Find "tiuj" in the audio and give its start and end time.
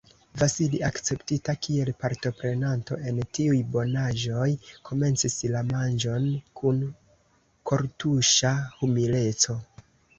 3.39-3.61